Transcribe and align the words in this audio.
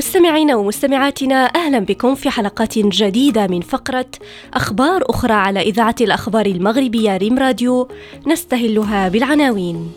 مستمعينا 0.00 0.56
ومستمعاتنا 0.56 1.44
أهلا 1.44 1.78
بكم 1.78 2.14
في 2.14 2.30
حلقات 2.30 2.78
جديدة 2.78 3.46
من 3.46 3.60
فقرة 3.60 4.06
أخبار 4.54 5.04
أخرى 5.10 5.32
على 5.32 5.60
إذاعة 5.60 5.94
الأخبار 6.00 6.46
المغربية 6.46 7.16
ريم 7.16 7.38
راديو 7.38 7.88
نستهلها 8.26 9.08
بالعناوين. 9.08 9.92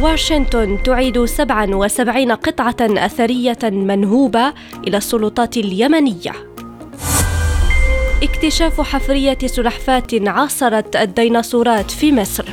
واشنطن 0.00 0.78
تعيد 0.84 1.24
77 1.24 2.32
قطعة 2.32 2.76
أثرية 2.80 3.58
منهوبة 3.62 4.52
إلى 4.86 4.96
السلطات 4.96 5.56
اليمنية. 5.56 6.32
اكتشاف 8.22 8.80
حفرية 8.80 9.38
سلحفاة 9.46 10.08
عاصرت 10.26 10.96
الديناصورات 10.96 11.90
في 11.90 12.12
مصر. 12.12 12.44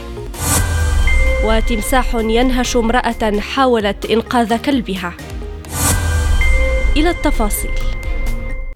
وتمساح 1.45 2.15
ينهش 2.15 2.77
امرأة 2.77 3.39
حاولت 3.39 4.05
إنقاذ 4.05 4.57
كلبها. 4.57 5.13
إلى 6.97 7.09
التفاصيل. 7.09 7.98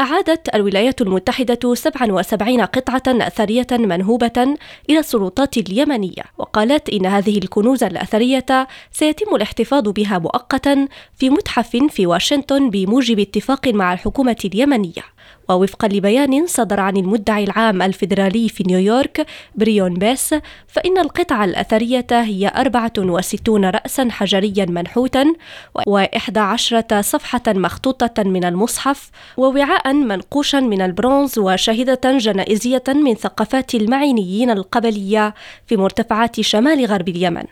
أعادت 0.02 0.56
الولايات 0.56 1.02
المتحدة 1.02 1.74
77 1.74 2.62
قطعة 2.62 3.04
أثرية 3.08 3.68
منهوبة 3.72 4.56
إلى 4.90 5.00
السلطات 5.00 5.58
اليمنية، 5.58 6.24
وقالت 6.38 6.90
إن 6.90 7.06
هذه 7.06 7.38
الكنوز 7.38 7.84
الأثرية 7.84 8.68
سيتم 8.92 9.36
الاحتفاظ 9.36 9.90
بها 9.90 10.20
مؤقتا 10.20 10.88
في 11.16 11.30
متحف 11.30 11.76
في 11.76 12.08
واشنطن 12.08 12.70
بموجب 12.70 13.20
اتفاق 13.20 13.68
مع 13.68 13.94
الحكومة 13.94 14.38
اليمنية. 14.46 15.04
ووفقا 15.50 15.88
لبيان 15.88 16.48
صدر 16.48 16.80
عن 16.80 16.98
المدعي 16.98 17.44
العام 17.44 17.82
الفيدرالي 17.82 18.50
في 18.50 18.64
نيويورك 18.64 19.26
بريون 19.56 19.94
بيس 19.94 20.36
فإن 20.68 20.98
القطعة 20.98 21.46
الأثرية 21.46 22.08
هي 22.12 22.52
64 22.56 23.66
رأسا 23.66 24.08
حجريا 24.12 24.66
منحوتا 24.66 25.34
و11 25.80 27.00
صفحة 27.02 27.42
مخطوطة 27.48 28.24
من 28.24 28.46
المصحف 28.46 29.10
ووعاء 29.38 29.83
منقوشا 29.92 30.58
من 30.58 30.82
البرونز 30.82 31.40
وشاهدة 31.40 32.18
جنائزية 32.18 32.84
من 32.88 33.16
ثقافات 33.16 33.76
المعينيين 33.76 34.50
القبلية 34.50 35.34
في 35.68 35.78
مرتفعات 35.78 36.42
شمال 36.42 36.86
غرب 36.86 37.10
اليمن. 37.10 37.46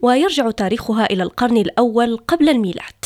ويرجع 0.00 0.50
تاريخها 0.50 1.04
إلى 1.04 1.22
القرن 1.22 1.56
الأول 1.56 2.16
قبل 2.16 2.48
الميلاد. 2.48 3.04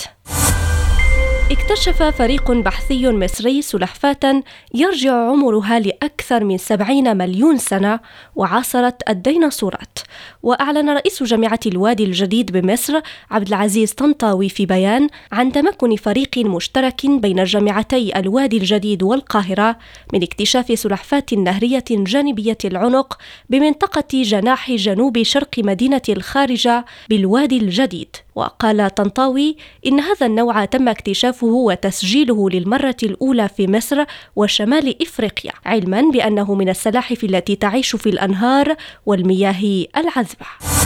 اكتشف 1.68 2.02
فريق 2.02 2.50
بحثي 2.50 3.10
مصري 3.10 3.62
سلحفاة 3.62 4.42
يرجع 4.74 5.12
عمرها 5.12 5.78
لأكثر 5.78 6.44
من 6.44 6.58
سبعين 6.58 7.16
مليون 7.16 7.58
سنة 7.58 8.00
وعاصرت 8.36 9.08
الديناصورات. 9.08 9.98
وأعلن 10.42 10.90
رئيس 10.90 11.22
جامعة 11.22 11.60
الوادي 11.66 12.04
الجديد 12.04 12.52
بمصر 12.52 13.00
عبد 13.30 13.48
العزيز 13.48 13.92
طنطاوي 13.92 14.48
في 14.48 14.66
بيان 14.66 15.08
عن 15.32 15.52
تمكن 15.52 15.96
فريق 15.96 16.38
مشترك 16.38 17.06
بين 17.06 17.44
جامعتي 17.44 18.18
الوادي 18.18 18.56
الجديد 18.56 19.02
والقاهرة 19.02 19.76
من 20.12 20.22
اكتشاف 20.22 20.78
سلحفاة 20.78 21.26
نهرية 21.36 21.84
جانبية 21.90 22.58
العنق 22.64 23.18
بمنطقة 23.50 24.22
جناح 24.22 24.70
جنوب 24.70 25.22
شرق 25.22 25.58
مدينة 25.58 26.02
الخارجة 26.08 26.84
بالوادي 27.08 27.58
الجديد. 27.58 28.16
وقال 28.38 28.94
طنطاوي 28.94 29.56
إن 29.86 30.00
هذا 30.00 30.26
النوع 30.26 30.64
تم 30.64 30.88
اكتشافه 30.88 31.46
وتسجيله 31.46 32.50
للمرة 32.50 32.96
الأولى 33.02 33.48
في 33.48 33.66
مصر 33.66 34.04
وشمال 34.36 35.02
إفريقيا 35.02 35.52
علما 35.66 36.10
بأنه 36.12 36.54
من 36.54 36.68
السلاحف 36.68 37.24
التي 37.24 37.56
تعيش 37.56 37.96
في 37.96 38.08
الأنهار 38.08 38.76
والمياه 39.06 39.84
العذبة. 39.96 40.77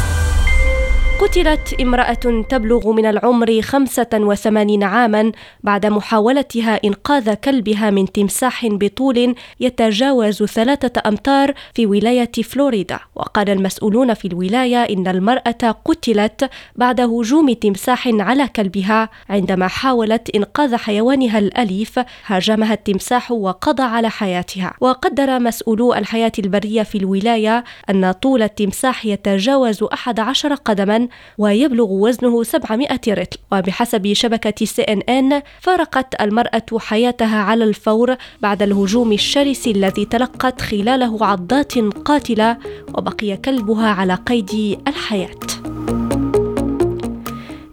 قتلت 1.22 1.80
امرأة 1.80 2.44
تبلغ 2.48 2.92
من 2.92 3.06
العمر 3.06 3.62
85 3.62 4.82
عاما 4.82 5.32
بعد 5.62 5.86
محاولتها 5.86 6.80
إنقاذ 6.84 7.34
كلبها 7.34 7.90
من 7.90 8.12
تمساح 8.12 8.66
بطول 8.66 9.34
يتجاوز 9.60 10.42
ثلاثة 10.42 11.02
أمتار 11.06 11.54
في 11.74 11.86
ولاية 11.86 12.32
فلوريدا. 12.32 12.98
وقال 13.14 13.50
المسؤولون 13.50 14.14
في 14.14 14.28
الولاية 14.28 14.82
إن 14.82 15.08
المرأة 15.08 15.76
قتلت 15.84 16.50
بعد 16.76 17.00
هجوم 17.00 17.52
تمساح 17.52 18.08
على 18.12 18.48
كلبها 18.48 19.08
عندما 19.30 19.68
حاولت 19.68 20.30
إنقاذ 20.30 20.76
حيوانها 20.76 21.38
الأليف 21.38 22.00
هاجمها 22.26 22.74
التمساح 22.74 23.32
وقضى 23.32 23.82
على 23.82 24.10
حياتها. 24.10 24.74
وقدر 24.80 25.38
مسؤولو 25.38 25.94
الحياة 25.94 26.32
البرية 26.38 26.82
في 26.82 26.98
الولاية 26.98 27.64
أن 27.90 28.12
طول 28.12 28.42
التمساح 28.42 29.06
يتجاوز 29.06 29.82
11 29.82 30.54
قدما 30.54 31.08
ويبلغ 31.38 31.92
وزنه 31.92 32.42
700 32.42 32.88
رطل 33.08 33.38
وبحسب 33.52 34.12
شبكة 34.12 34.64
سي 34.64 34.82
إن 34.82 35.00
إن 35.00 35.42
فارقت 35.60 36.20
المرأة 36.20 36.78
حياتها 36.78 37.38
على 37.38 37.64
الفور 37.64 38.16
بعد 38.40 38.62
الهجوم 38.62 39.12
الشرس 39.12 39.66
الذي 39.66 40.04
تلقت 40.04 40.60
خلاله 40.60 41.26
عضات 41.26 41.78
قاتلة 41.78 42.56
وبقي 42.94 43.36
كلبها 43.36 43.88
على 43.88 44.14
قيد 44.14 44.80
الحياة. 44.88 45.40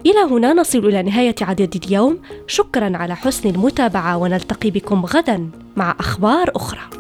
إلى 0.06 0.20
هنا 0.32 0.54
نصل 0.54 0.80
إلى 0.80 1.04
نهاية 1.04 1.36
عدد 1.42 1.82
اليوم. 1.86 2.20
شكرا 2.48 2.98
على 2.98 3.16
حسن 3.16 3.50
المتابعة 3.50 4.18
ونلتقي 4.18 4.72
بكم 4.72 5.06
غدا 5.06 5.50
مع 5.78 5.96
أخبار 6.00 6.52
أخرى. 6.56 6.99